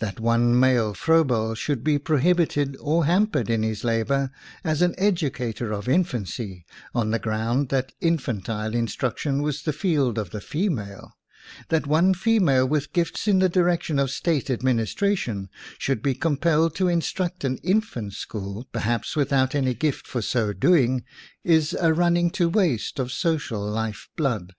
That 0.00 0.18
one 0.18 0.58
male 0.58 0.94
Froebel 0.94 1.54
should 1.54 1.84
be 1.84 1.96
prohibited 1.96 2.76
or 2.80 3.04
hampered 3.04 3.48
in 3.48 3.62
his 3.62 3.84
labor 3.84 4.32
as 4.64 4.82
an 4.82 4.96
educator 4.98 5.70
of 5.70 5.88
infancy, 5.88 6.64
on 6.92 7.12
the 7.12 7.20
ground 7.20 7.68
that 7.68 7.92
infantile 8.00 8.74
instruction 8.74 9.42
was 9.42 9.62
the 9.62 9.72
field 9.72 10.18
of 10.18 10.30
the 10.30 10.40
female; 10.40 11.12
that 11.68 11.86
one 11.86 12.14
female 12.14 12.66
with 12.66 12.92
gifts 12.92 13.28
in 13.28 13.38
the 13.38 13.48
direc 13.48 13.82
tion 13.84 14.00
of 14.00 14.10
state 14.10 14.50
administration, 14.50 15.48
should 15.78 16.02
be 16.02 16.14
compelled 16.16 16.74
to 16.74 16.88
instruct 16.88 17.44
an 17.44 17.58
infants' 17.58 18.16
school, 18.18 18.66
perhaps 18.72 19.14
without 19.14 19.54
any 19.54 19.72
gift 19.72 20.04
for 20.04 20.20
so 20.20 20.52
doing, 20.52 21.04
is 21.44 21.76
a 21.80 21.92
running 21.94 22.30
to 22.30 22.48
waste 22.48 22.98
of 22.98 23.12
social 23.12 23.64
life 23.70 24.08
blood. 24.16 24.52